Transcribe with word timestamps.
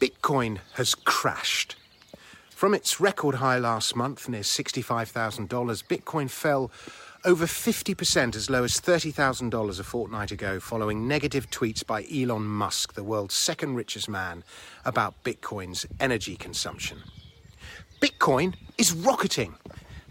Bitcoin 0.00 0.58
has 0.74 0.94
crashed. 0.94 1.76
From 2.50 2.74
its 2.74 3.00
record 3.00 3.36
high 3.36 3.58
last 3.58 3.96
month, 3.96 4.28
near 4.28 4.42
$65,000, 4.42 5.48
Bitcoin 5.48 6.30
fell 6.30 6.70
over 7.24 7.46
50% 7.46 8.36
as 8.36 8.50
low 8.50 8.64
as 8.64 8.80
$30,000 8.80 9.80
a 9.80 9.82
fortnight 9.82 10.30
ago, 10.30 10.60
following 10.60 11.08
negative 11.08 11.50
tweets 11.50 11.84
by 11.84 12.06
Elon 12.14 12.44
Musk, 12.44 12.94
the 12.94 13.02
world's 13.02 13.34
second 13.34 13.74
richest 13.74 14.08
man, 14.08 14.44
about 14.84 15.24
Bitcoin's 15.24 15.86
energy 15.98 16.36
consumption. 16.36 16.98
Bitcoin 18.00 18.54
is 18.78 18.92
rocketing. 18.92 19.54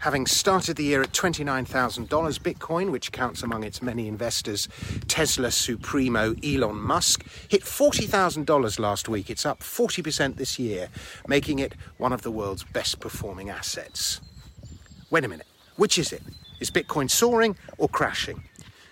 Having 0.06 0.26
started 0.26 0.76
the 0.76 0.84
year 0.84 1.02
at 1.02 1.10
$29,000 1.10 2.06
Bitcoin, 2.06 2.92
which 2.92 3.10
counts 3.10 3.42
among 3.42 3.64
its 3.64 3.82
many 3.82 4.06
investors 4.06 4.68
Tesla 5.08 5.50
supremo 5.50 6.32
Elon 6.44 6.76
Musk, 6.76 7.26
hit 7.48 7.62
$40,000 7.64 8.78
last 8.78 9.08
week. 9.08 9.28
It's 9.30 9.44
up 9.44 9.58
40% 9.58 10.36
this 10.36 10.60
year, 10.60 10.90
making 11.26 11.58
it 11.58 11.74
one 11.98 12.12
of 12.12 12.22
the 12.22 12.30
world's 12.30 12.62
best 12.62 13.00
performing 13.00 13.50
assets. 13.50 14.20
Wait 15.10 15.24
a 15.24 15.28
minute, 15.28 15.48
which 15.74 15.98
is 15.98 16.12
it? 16.12 16.22
Is 16.60 16.70
Bitcoin 16.70 17.10
soaring 17.10 17.56
or 17.76 17.88
crashing? 17.88 18.44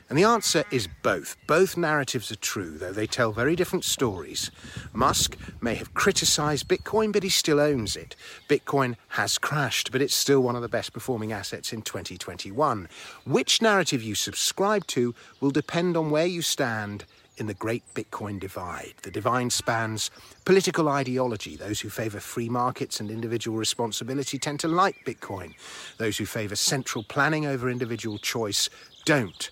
And 0.09 0.19
the 0.19 0.25
answer 0.25 0.65
is 0.71 0.89
both. 1.03 1.37
Both 1.47 1.77
narratives 1.77 2.31
are 2.31 2.37
true, 2.37 2.77
though 2.77 2.93
they 2.93 3.07
tell 3.07 3.33
very 3.33 3.57
different 3.57 3.85
stories. 3.85 4.51
Musk 4.93 5.37
may 5.63 5.75
have 5.77 5.95
criticized 5.95 6.69
Bitcoin, 6.69 7.13
but 7.13 7.23
he 7.23 7.31
still 7.31 7.59
owns 7.59 7.97
it. 7.97 8.15
Bitcoin 8.49 8.97
has 9.09 9.39
crashed, 9.39 9.93
but 9.93 10.03
it's 10.03 10.15
still 10.15 10.41
one 10.41 10.57
of 10.57 10.63
the 10.63 10.69
best 10.69 10.93
performing 10.93 11.33
assets 11.33 11.73
in 11.73 11.83
2021. 11.83 12.89
Which 13.25 13.63
narrative 13.63 14.03
you 14.03 14.15
subscribe 14.15 14.87
to 14.89 15.15
will 15.41 15.51
depend 15.51 15.97
on 15.97 16.11
where 16.11 16.27
you 16.27 16.43
stand 16.43 17.05
in 17.37 17.47
the 17.47 17.55
great 17.55 17.83
Bitcoin 17.95 18.39
divide. 18.39 18.95
The 19.03 19.11
divide 19.11 19.53
spans 19.53 20.11
political 20.45 20.89
ideology. 20.89 21.57
Those 21.57 21.81
who 21.81 21.89
favour 21.89 22.21
free 22.21 22.49
markets 22.49 23.01
and 23.01 23.11
individual 23.11 23.57
responsibility 23.57 24.39
tend 24.39 24.61
to 24.61 24.69
like 24.69 25.05
Bitcoin. 25.05 25.55
Those 25.99 26.19
who 26.19 26.27
favour 26.27 26.57
central 26.57 27.05
planning 27.05 27.47
over 27.47 27.69
individual 27.69 28.19
choice 28.19 28.71
don't. 29.05 29.51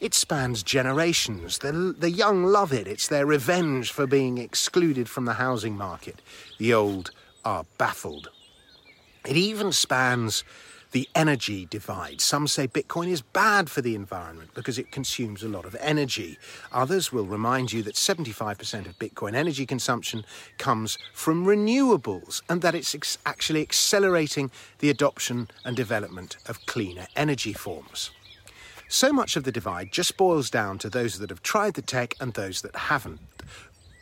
It 0.00 0.14
spans 0.14 0.62
generations. 0.62 1.58
The, 1.58 1.72
the 1.72 2.10
young 2.10 2.44
love 2.44 2.72
it. 2.72 2.86
It's 2.86 3.08
their 3.08 3.26
revenge 3.26 3.90
for 3.90 4.06
being 4.06 4.38
excluded 4.38 5.08
from 5.08 5.24
the 5.24 5.34
housing 5.34 5.76
market. 5.76 6.22
The 6.58 6.72
old 6.72 7.10
are 7.44 7.64
baffled. 7.78 8.28
It 9.26 9.36
even 9.36 9.72
spans 9.72 10.44
the 10.92 11.08
energy 11.14 11.66
divide. 11.66 12.20
Some 12.20 12.46
say 12.46 12.66
Bitcoin 12.66 13.08
is 13.08 13.20
bad 13.20 13.68
for 13.68 13.82
the 13.82 13.94
environment 13.94 14.50
because 14.54 14.78
it 14.78 14.90
consumes 14.90 15.42
a 15.42 15.48
lot 15.48 15.64
of 15.64 15.76
energy. 15.80 16.38
Others 16.72 17.12
will 17.12 17.26
remind 17.26 17.72
you 17.72 17.82
that 17.82 17.94
75% 17.94 18.86
of 18.86 18.98
Bitcoin 18.98 19.34
energy 19.34 19.66
consumption 19.66 20.24
comes 20.56 20.96
from 21.12 21.44
renewables 21.44 22.40
and 22.48 22.62
that 22.62 22.74
it's 22.74 22.94
ex- 22.94 23.18
actually 23.26 23.62
accelerating 23.62 24.50
the 24.78 24.90
adoption 24.90 25.48
and 25.64 25.76
development 25.76 26.38
of 26.46 26.64
cleaner 26.66 27.06
energy 27.16 27.52
forms. 27.52 28.10
So 28.88 29.12
much 29.12 29.36
of 29.36 29.44
the 29.44 29.52
divide 29.52 29.92
just 29.92 30.16
boils 30.16 30.48
down 30.48 30.78
to 30.78 30.88
those 30.88 31.18
that 31.18 31.28
have 31.28 31.42
tried 31.42 31.74
the 31.74 31.82
tech 31.82 32.14
and 32.20 32.32
those 32.32 32.62
that 32.62 32.74
haven't. 32.74 33.20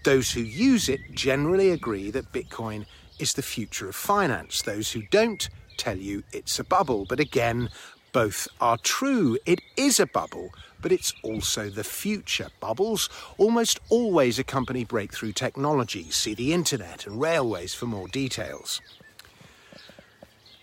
Those 0.05 0.31
who 0.31 0.41
use 0.41 0.89
it 0.89 1.01
generally 1.13 1.71
agree 1.71 2.13
that 2.13 2.31
Bitcoin 2.33 2.87
is 3.19 3.33
the 3.33 3.43
future 3.43 3.89
of 3.89 3.97
finance. 3.97 4.63
Those 4.63 4.93
who 4.93 5.03
don't 5.11 5.49
tell 5.77 5.97
you 5.99 6.23
it's 6.33 6.61
a 6.61 6.65
bubble. 6.65 7.05
But 7.05 7.19
again, 7.19 7.69
both 8.13 8.47
are 8.61 8.79
true. 8.79 9.37
It 9.45 9.61
is 9.77 9.99
a 9.99 10.07
bubble, 10.07 10.51
but 10.81 10.93
it's 10.93 11.13
also 11.25 11.69
the 11.69 11.85
future. 11.85 12.49
Bubbles 12.61 13.11
almost 13.39 13.81
always 13.89 14.39
accompany 14.39 14.85
breakthrough 14.85 15.33
technology. 15.33 16.11
See 16.11 16.35
the 16.35 16.53
internet 16.53 17.07
and 17.09 17.21
railways 17.21 17.75
for 17.75 17.87
more 17.87 18.07
details. 18.07 18.81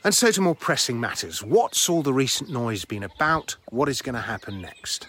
And 0.03 0.13
so 0.13 0.31
to 0.31 0.41
more 0.41 0.55
pressing 0.55 0.99
matters. 0.99 1.41
What's 1.41 1.87
all 1.87 2.03
the 2.03 2.13
recent 2.13 2.49
noise 2.49 2.83
been 2.83 3.03
about? 3.03 3.55
What 3.69 3.87
is 3.87 4.01
going 4.01 4.15
to 4.15 4.21
happen 4.21 4.61
next? 4.61 5.07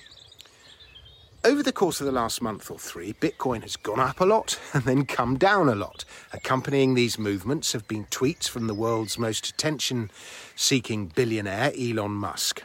Over 1.42 1.64
the 1.64 1.72
course 1.72 2.00
of 2.00 2.06
the 2.06 2.12
last 2.12 2.40
month 2.40 2.70
or 2.70 2.78
three, 2.78 3.12
Bitcoin 3.12 3.62
has 3.62 3.76
gone 3.76 3.98
up 3.98 4.20
a 4.20 4.24
lot 4.24 4.58
and 4.72 4.84
then 4.84 5.04
come 5.04 5.36
down 5.36 5.68
a 5.68 5.74
lot. 5.74 6.04
Accompanying 6.32 6.94
these 6.94 7.18
movements 7.18 7.72
have 7.72 7.88
been 7.88 8.04
tweets 8.06 8.48
from 8.48 8.68
the 8.68 8.74
world's 8.74 9.18
most 9.18 9.48
attention 9.48 10.10
seeking 10.54 11.06
billionaire, 11.06 11.72
Elon 11.76 12.12
Musk. 12.12 12.62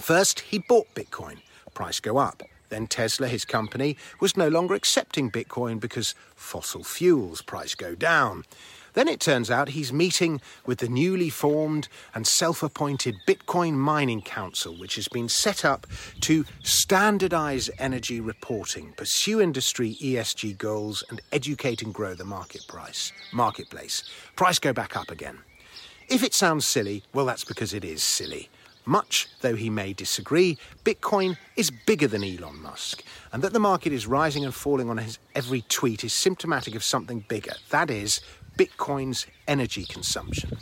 First, 0.00 0.40
he 0.40 0.58
bought 0.58 0.92
Bitcoin, 0.94 1.38
price 1.74 2.00
go 2.00 2.18
up. 2.18 2.42
Then 2.70 2.86
Tesla, 2.86 3.28
his 3.28 3.44
company, 3.44 3.96
was 4.20 4.36
no 4.36 4.48
longer 4.48 4.74
accepting 4.74 5.30
Bitcoin 5.30 5.80
because 5.80 6.14
fossil 6.34 6.84
fuels 6.84 7.40
price 7.40 7.74
go 7.74 7.94
down. 7.94 8.44
Then 8.94 9.08
it 9.08 9.20
turns 9.20 9.50
out 9.50 9.70
he's 9.70 9.92
meeting 9.92 10.40
with 10.66 10.78
the 10.78 10.88
newly 10.88 11.30
formed 11.30 11.88
and 12.14 12.26
self 12.26 12.62
appointed 12.62 13.16
Bitcoin 13.26 13.74
Mining 13.74 14.22
Council, 14.22 14.74
which 14.74 14.96
has 14.96 15.08
been 15.08 15.28
set 15.28 15.64
up 15.64 15.86
to 16.20 16.44
standardize 16.62 17.70
energy 17.78 18.20
reporting, 18.20 18.92
pursue 18.96 19.40
industry 19.40 19.96
ESG 20.02 20.58
goals, 20.58 21.04
and 21.10 21.20
educate 21.32 21.82
and 21.82 21.94
grow 21.94 22.14
the 22.14 22.24
market 22.24 22.66
price, 22.68 23.12
marketplace. 23.32 24.04
Price 24.36 24.58
go 24.58 24.72
back 24.72 24.96
up 24.96 25.10
again. 25.10 25.38
If 26.08 26.22
it 26.22 26.32
sounds 26.32 26.64
silly, 26.64 27.02
well, 27.12 27.26
that's 27.26 27.44
because 27.44 27.74
it 27.74 27.84
is 27.84 28.02
silly. 28.02 28.48
Much 28.88 29.28
though 29.42 29.54
he 29.54 29.68
may 29.68 29.92
disagree, 29.92 30.56
Bitcoin 30.82 31.36
is 31.56 31.70
bigger 31.70 32.08
than 32.08 32.24
Elon 32.24 32.62
Musk, 32.62 33.04
and 33.30 33.42
that 33.42 33.52
the 33.52 33.60
market 33.60 33.92
is 33.92 34.06
rising 34.06 34.46
and 34.46 34.54
falling 34.54 34.88
on 34.88 34.96
his 34.96 35.18
every 35.34 35.60
tweet 35.68 36.04
is 36.04 36.14
symptomatic 36.14 36.74
of 36.74 36.82
something 36.82 37.22
bigger. 37.28 37.52
That 37.68 37.90
is, 37.90 38.22
Bitcoin's 38.58 39.24
energy 39.46 39.84
consumption. 39.84 40.58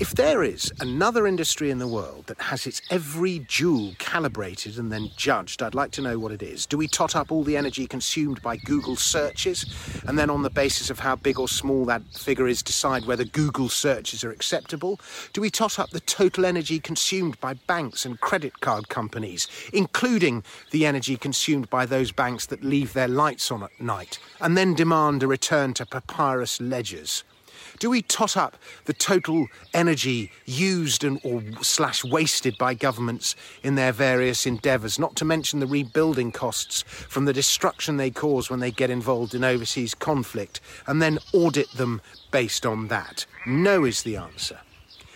If 0.00 0.14
there 0.14 0.44
is 0.44 0.72
another 0.78 1.26
industry 1.26 1.70
in 1.72 1.78
the 1.78 1.88
world 1.88 2.26
that 2.28 2.40
has 2.40 2.68
its 2.68 2.80
every 2.88 3.40
joule 3.40 3.96
calibrated 3.98 4.78
and 4.78 4.92
then 4.92 5.10
judged, 5.16 5.60
I'd 5.60 5.74
like 5.74 5.90
to 5.92 6.00
know 6.00 6.20
what 6.20 6.30
it 6.30 6.40
is. 6.40 6.66
Do 6.66 6.78
we 6.78 6.86
tot 6.86 7.16
up 7.16 7.32
all 7.32 7.42
the 7.42 7.56
energy 7.56 7.84
consumed 7.88 8.40
by 8.40 8.58
Google 8.58 8.94
searches 8.94 9.66
and 10.06 10.16
then, 10.16 10.30
on 10.30 10.42
the 10.42 10.50
basis 10.50 10.88
of 10.88 11.00
how 11.00 11.16
big 11.16 11.40
or 11.40 11.48
small 11.48 11.84
that 11.86 12.02
figure 12.12 12.46
is, 12.46 12.62
decide 12.62 13.06
whether 13.06 13.24
Google 13.24 13.68
searches 13.68 14.22
are 14.22 14.30
acceptable? 14.30 15.00
Do 15.32 15.40
we 15.40 15.50
tot 15.50 15.80
up 15.80 15.90
the 15.90 15.98
total 15.98 16.44
energy 16.44 16.78
consumed 16.78 17.40
by 17.40 17.54
banks 17.54 18.06
and 18.06 18.20
credit 18.20 18.60
card 18.60 18.88
companies, 18.88 19.48
including 19.72 20.44
the 20.70 20.86
energy 20.86 21.16
consumed 21.16 21.68
by 21.70 21.86
those 21.86 22.12
banks 22.12 22.46
that 22.46 22.62
leave 22.62 22.92
their 22.92 23.08
lights 23.08 23.50
on 23.50 23.64
at 23.64 23.80
night, 23.80 24.20
and 24.40 24.56
then 24.56 24.74
demand 24.74 25.24
a 25.24 25.26
return 25.26 25.74
to 25.74 25.84
papyrus 25.84 26.60
ledgers? 26.60 27.24
Do 27.78 27.90
we 27.90 28.02
tot 28.02 28.36
up 28.36 28.56
the 28.86 28.92
total 28.92 29.46
energy 29.72 30.32
used 30.44 31.04
and 31.04 31.20
or 31.22 31.42
slash 31.62 32.04
wasted 32.04 32.58
by 32.58 32.74
governments 32.74 33.36
in 33.62 33.76
their 33.76 33.92
various 33.92 34.46
endeavours, 34.46 34.98
not 34.98 35.14
to 35.16 35.24
mention 35.24 35.60
the 35.60 35.66
rebuilding 35.66 36.32
costs 36.32 36.82
from 36.82 37.24
the 37.24 37.32
destruction 37.32 37.96
they 37.96 38.10
cause 38.10 38.50
when 38.50 38.60
they 38.60 38.70
get 38.72 38.90
involved 38.90 39.34
in 39.34 39.44
overseas 39.44 39.94
conflict, 39.94 40.60
and 40.86 41.00
then 41.00 41.18
audit 41.32 41.70
them 41.72 42.00
based 42.32 42.66
on 42.66 42.88
that? 42.88 43.26
No 43.46 43.84
is 43.84 44.02
the 44.02 44.16
answer. 44.16 44.58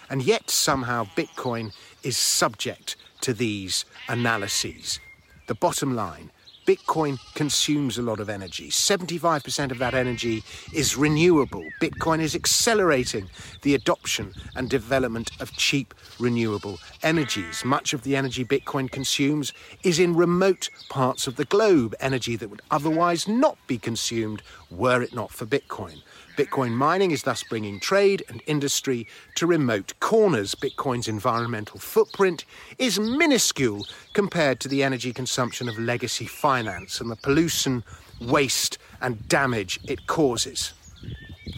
And 0.09 0.23
yet 0.23 0.51
somehow 0.51 1.05
Bitcoin 1.17 1.73
is 2.03 2.17
subject 2.17 2.97
to 3.23 3.33
these 3.33 3.85
analyses. 4.09 5.01
The 5.49 5.55
bottom 5.55 5.97
line 5.97 6.31
Bitcoin 6.67 7.19
consumes 7.35 7.99
a 7.99 8.03
lot 8.03 8.21
of 8.21 8.29
energy. 8.29 8.69
75% 8.69 9.73
of 9.73 9.79
that 9.79 9.95
energy 9.95 10.45
is 10.73 10.97
renewable. 10.97 11.69
Bitcoin 11.81 12.21
is 12.21 12.37
accelerating 12.37 13.29
the 13.63 13.75
adoption 13.75 14.33
and 14.55 14.71
development 14.71 15.33
of 15.41 15.51
cheap 15.53 15.93
renewable 16.21 16.79
energies. 17.03 17.65
Much 17.65 17.93
of 17.93 18.05
the 18.05 18.15
energy 18.15 18.45
Bitcoin 18.45 18.89
consumes 18.89 19.53
is 19.83 19.99
in 19.99 20.15
remote 20.15 20.69
parts 20.89 21.27
of 21.27 21.35
the 21.35 21.45
globe, 21.47 21.97
energy 21.99 22.37
that 22.37 22.49
would 22.49 22.63
otherwise 22.71 23.27
not 23.27 23.59
be 23.67 23.77
consumed 23.77 24.41
were 24.71 25.03
it 25.03 25.13
not 25.13 25.33
for 25.33 25.47
Bitcoin. 25.47 26.03
Bitcoin 26.37 26.71
mining 26.73 27.11
is 27.11 27.25
thus 27.25 27.43
bringing 27.43 27.79
trade 27.79 28.23
and 28.29 28.43
industry 28.47 29.07
to 29.35 29.47
remote 29.47 29.93
corners. 30.01 30.55
Bitcoin's 30.55 31.07
environmental 31.07 31.79
footprint 31.79 32.47
is 32.79 32.99
minuscule 32.99 33.87
compared 34.15 34.59
to 34.61 34.69
the 34.69 34.83
energy 34.83 35.13
consumption 35.13 35.69
of 35.69 35.79
legacy 35.79 36.25
finance 36.53 37.01
and 37.01 37.11
the 37.11 37.17
pollution, 37.17 37.83
waste, 38.21 38.77
and 39.01 39.27
damage 39.27 39.81
it 39.89 40.07
causes. 40.07 40.75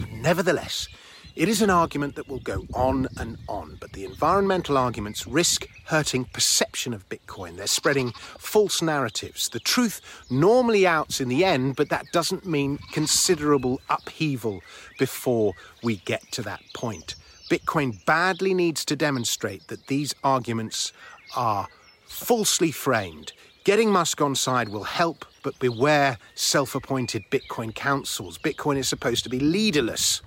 Nevertheless, 0.09 0.87
it 1.35 1.49
is 1.49 1.61
an 1.61 1.69
argument 1.69 2.15
that 2.15 2.29
will 2.29 2.39
go 2.39 2.65
on 2.73 3.09
and 3.19 3.37
on, 3.49 3.77
but 3.81 3.91
the 3.91 4.05
environmental 4.05 4.77
arguments 4.77 5.27
risk 5.27 5.67
hurting 5.87 6.23
perception 6.31 6.93
of 6.93 7.09
Bitcoin. 7.09 7.57
They're 7.57 7.67
spreading 7.67 8.13
false 8.39 8.81
narratives. 8.81 9.49
The 9.49 9.59
truth 9.59 9.99
normally 10.29 10.87
outs 10.87 11.19
in 11.19 11.27
the 11.27 11.43
end, 11.43 11.75
but 11.75 11.89
that 11.89 12.05
doesn't 12.13 12.45
mean 12.45 12.79
considerable 12.93 13.81
upheaval 13.89 14.61
before 14.97 15.55
we 15.83 15.97
get 16.05 16.23
to 16.31 16.41
that 16.43 16.61
point. 16.73 17.15
Bitcoin 17.51 18.05
badly 18.05 18.53
needs 18.53 18.85
to 18.85 18.95
demonstrate 18.95 19.67
that 19.67 19.87
these 19.87 20.15
arguments 20.23 20.93
are 21.35 21.67
falsely 22.05 22.71
framed 22.71 23.33
Getting 23.65 23.89
Musk 23.89 24.21
on 24.21 24.35
side 24.35 24.69
will 24.69 24.83
help, 24.83 25.25
but 25.41 25.57
beware 25.57 26.19
self 26.35 26.75
appointed 26.75 27.23
Bitcoin 27.31 27.73
councils. 27.73 28.37
Bitcoin 28.37 28.77
is 28.77 28.87
supposed 28.87 29.23
to 29.23 29.29
be 29.29 29.39
leaderless. 29.39 30.21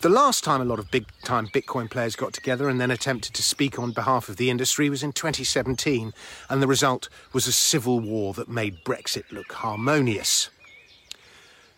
The 0.00 0.08
last 0.08 0.44
time 0.44 0.60
a 0.60 0.64
lot 0.64 0.78
of 0.78 0.88
big 0.92 1.06
time 1.24 1.48
Bitcoin 1.48 1.90
players 1.90 2.14
got 2.14 2.32
together 2.32 2.68
and 2.68 2.80
then 2.80 2.92
attempted 2.92 3.34
to 3.34 3.42
speak 3.42 3.80
on 3.80 3.90
behalf 3.90 4.28
of 4.28 4.36
the 4.36 4.48
industry 4.48 4.88
was 4.88 5.02
in 5.02 5.12
2017, 5.12 6.12
and 6.48 6.62
the 6.62 6.68
result 6.68 7.08
was 7.32 7.48
a 7.48 7.52
civil 7.52 7.98
war 7.98 8.32
that 8.34 8.48
made 8.48 8.84
Brexit 8.84 9.32
look 9.32 9.50
harmonious. 9.54 10.48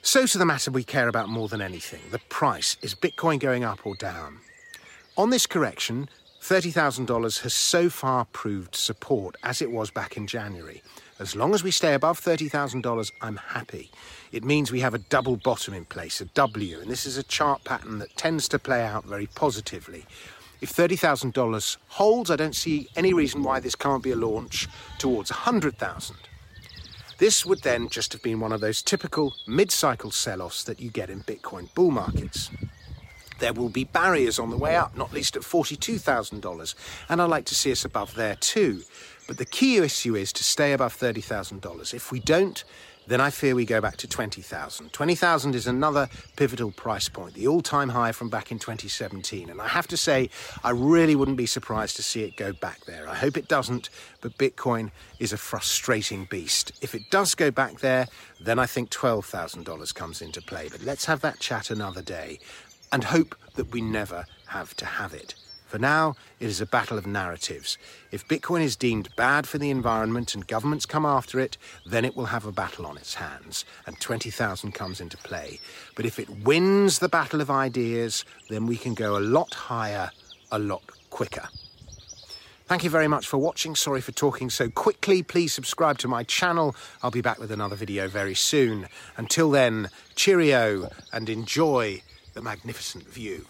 So, 0.02 0.26
to 0.26 0.36
the 0.36 0.44
matter 0.44 0.70
we 0.70 0.84
care 0.84 1.08
about 1.08 1.30
more 1.30 1.48
than 1.48 1.62
anything 1.62 2.02
the 2.10 2.18
price. 2.28 2.76
Is 2.82 2.94
Bitcoin 2.94 3.40
going 3.40 3.64
up 3.64 3.86
or 3.86 3.94
down? 3.96 4.40
On 5.16 5.30
this 5.30 5.46
correction, 5.46 6.10
$30,000 6.44 7.40
has 7.40 7.54
so 7.54 7.88
far 7.88 8.26
proved 8.26 8.76
support 8.76 9.34
as 9.42 9.62
it 9.62 9.70
was 9.70 9.90
back 9.90 10.18
in 10.18 10.26
January. 10.26 10.82
As 11.18 11.34
long 11.34 11.54
as 11.54 11.64
we 11.64 11.70
stay 11.70 11.94
above 11.94 12.20
$30,000, 12.20 13.12
I'm 13.22 13.36
happy. 13.38 13.90
It 14.30 14.44
means 14.44 14.70
we 14.70 14.80
have 14.80 14.92
a 14.92 14.98
double 14.98 15.38
bottom 15.38 15.72
in 15.72 15.86
place, 15.86 16.20
a 16.20 16.26
W, 16.26 16.80
and 16.80 16.90
this 16.90 17.06
is 17.06 17.16
a 17.16 17.22
chart 17.22 17.64
pattern 17.64 17.98
that 18.00 18.14
tends 18.18 18.46
to 18.48 18.58
play 18.58 18.84
out 18.84 19.06
very 19.06 19.26
positively. 19.28 20.04
If 20.60 20.70
$30,000 20.70 21.78
holds, 21.88 22.30
I 22.30 22.36
don't 22.36 22.54
see 22.54 22.88
any 22.94 23.14
reason 23.14 23.42
why 23.42 23.58
this 23.58 23.74
can't 23.74 24.02
be 24.02 24.10
a 24.10 24.16
launch 24.16 24.68
towards 24.98 25.30
100,000. 25.30 26.14
This 27.16 27.46
would 27.46 27.62
then 27.62 27.88
just 27.88 28.12
have 28.12 28.22
been 28.22 28.40
one 28.40 28.52
of 28.52 28.60
those 28.60 28.82
typical 28.82 29.32
mid-cycle 29.46 30.10
sell-offs 30.10 30.64
that 30.64 30.78
you 30.78 30.90
get 30.90 31.08
in 31.08 31.22
Bitcoin 31.22 31.72
bull 31.74 31.90
markets. 31.90 32.50
There 33.44 33.52
will 33.52 33.68
be 33.68 33.84
barriers 33.84 34.38
on 34.38 34.48
the 34.48 34.56
way 34.56 34.74
up, 34.74 34.96
not 34.96 35.12
least 35.12 35.36
at 35.36 35.42
$42,000, 35.42 36.74
and 37.10 37.20
I'd 37.20 37.28
like 37.28 37.44
to 37.44 37.54
see 37.54 37.72
us 37.72 37.84
above 37.84 38.14
there 38.14 38.36
too. 38.36 38.84
But 39.28 39.36
the 39.36 39.44
key 39.44 39.76
issue 39.76 40.16
is 40.16 40.32
to 40.32 40.42
stay 40.42 40.72
above 40.72 40.96
$30,000. 40.96 41.92
If 41.92 42.10
we 42.10 42.20
don't, 42.20 42.64
then 43.06 43.20
I 43.20 43.28
fear 43.28 43.54
we 43.54 43.66
go 43.66 43.82
back 43.82 43.98
to 43.98 44.08
20,000. 44.08 44.94
20,000 44.94 45.54
is 45.54 45.66
another 45.66 46.08
pivotal 46.36 46.70
price 46.70 47.10
point, 47.10 47.34
the 47.34 47.46
all-time 47.46 47.90
high 47.90 48.12
from 48.12 48.30
back 48.30 48.50
in 48.50 48.58
2017. 48.58 49.50
And 49.50 49.60
I 49.60 49.68
have 49.68 49.88
to 49.88 49.96
say, 49.98 50.30
I 50.62 50.70
really 50.70 51.14
wouldn't 51.14 51.36
be 51.36 51.44
surprised 51.44 51.96
to 51.96 52.02
see 52.02 52.22
it 52.22 52.38
go 52.38 52.54
back 52.54 52.86
there. 52.86 53.06
I 53.06 53.14
hope 53.14 53.36
it 53.36 53.46
doesn't, 53.46 53.90
but 54.22 54.38
Bitcoin 54.38 54.90
is 55.18 55.34
a 55.34 55.36
frustrating 55.36 56.24
beast. 56.30 56.72
If 56.80 56.94
it 56.94 57.10
does 57.10 57.34
go 57.34 57.50
back 57.50 57.80
there, 57.80 58.08
then 58.40 58.58
I 58.58 58.64
think 58.64 58.88
$12,000 58.88 59.94
comes 59.94 60.22
into 60.22 60.40
play. 60.40 60.70
But 60.70 60.80
let's 60.82 61.04
have 61.04 61.20
that 61.20 61.40
chat 61.40 61.70
another 61.70 62.00
day 62.00 62.38
and 62.94 63.02
hope 63.02 63.34
that 63.56 63.72
we 63.72 63.80
never 63.80 64.24
have 64.46 64.72
to 64.76 64.86
have 64.86 65.12
it. 65.12 65.34
For 65.66 65.80
now, 65.80 66.14
it 66.38 66.46
is 66.46 66.60
a 66.60 66.66
battle 66.66 66.96
of 66.96 67.08
narratives. 67.08 67.76
If 68.12 68.28
Bitcoin 68.28 68.62
is 68.62 68.76
deemed 68.76 69.08
bad 69.16 69.48
for 69.48 69.58
the 69.58 69.70
environment 69.70 70.32
and 70.36 70.46
governments 70.46 70.86
come 70.86 71.04
after 71.04 71.40
it, 71.40 71.58
then 71.84 72.04
it 72.04 72.14
will 72.14 72.26
have 72.26 72.46
a 72.46 72.52
battle 72.52 72.86
on 72.86 72.96
its 72.96 73.14
hands, 73.14 73.64
and 73.88 73.98
20,000 73.98 74.70
comes 74.70 75.00
into 75.00 75.16
play. 75.16 75.58
But 75.96 76.06
if 76.06 76.20
it 76.20 76.44
wins 76.44 77.00
the 77.00 77.08
battle 77.08 77.40
of 77.40 77.50
ideas, 77.50 78.24
then 78.48 78.64
we 78.64 78.76
can 78.76 78.94
go 78.94 79.18
a 79.18 79.26
lot 79.38 79.52
higher, 79.54 80.12
a 80.52 80.60
lot 80.60 80.84
quicker. 81.10 81.48
Thank 82.66 82.84
you 82.84 82.90
very 82.90 83.08
much 83.08 83.26
for 83.26 83.38
watching. 83.38 83.74
Sorry 83.74 84.02
for 84.02 84.12
talking 84.12 84.50
so 84.50 84.70
quickly. 84.70 85.24
Please 85.24 85.52
subscribe 85.52 85.98
to 85.98 86.06
my 86.06 86.22
channel. 86.22 86.76
I'll 87.02 87.10
be 87.10 87.22
back 87.22 87.40
with 87.40 87.50
another 87.50 87.74
video 87.74 88.06
very 88.06 88.36
soon. 88.36 88.86
Until 89.16 89.50
then, 89.50 89.90
cheerio 90.14 90.90
and 91.12 91.28
enjoy 91.28 92.00
the 92.34 92.42
magnificent 92.42 93.08
view. 93.08 93.46